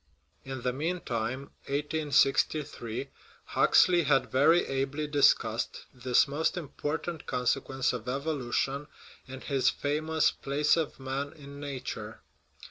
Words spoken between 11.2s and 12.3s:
in Nature.